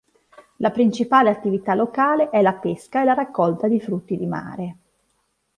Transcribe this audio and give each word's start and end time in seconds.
La 0.57 0.71
principale 0.71 1.29
attività 1.29 1.75
locale 1.75 2.31
è 2.31 2.41
la 2.41 2.53
pesca 2.53 3.01
e 3.03 3.05
la 3.05 3.13
raccolta 3.13 3.67
di 3.67 3.79
frutti 3.79 4.17
di 4.17 4.25
mare. 4.25 4.77